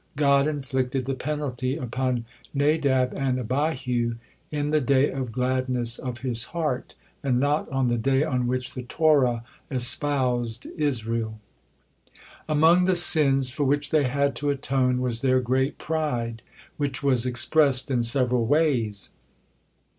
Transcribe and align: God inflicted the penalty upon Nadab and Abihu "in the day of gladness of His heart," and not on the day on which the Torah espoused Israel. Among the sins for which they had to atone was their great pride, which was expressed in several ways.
God 0.15 0.47
inflicted 0.47 1.05
the 1.05 1.13
penalty 1.13 1.77
upon 1.77 2.25
Nadab 2.55 3.13
and 3.13 3.39
Abihu 3.39 4.15
"in 4.49 4.71
the 4.71 4.81
day 4.81 5.11
of 5.11 5.31
gladness 5.31 5.99
of 5.99 6.21
His 6.21 6.45
heart," 6.45 6.95
and 7.21 7.39
not 7.39 7.69
on 7.69 7.87
the 7.87 7.99
day 7.99 8.23
on 8.23 8.47
which 8.47 8.73
the 8.73 8.81
Torah 8.81 9.43
espoused 9.69 10.65
Israel. 10.75 11.39
Among 12.49 12.85
the 12.85 12.95
sins 12.95 13.51
for 13.51 13.65
which 13.65 13.91
they 13.91 14.05
had 14.05 14.35
to 14.37 14.49
atone 14.49 15.01
was 15.01 15.21
their 15.21 15.39
great 15.39 15.77
pride, 15.77 16.41
which 16.77 17.03
was 17.03 17.27
expressed 17.27 17.91
in 17.91 18.01
several 18.01 18.47
ways. 18.47 19.11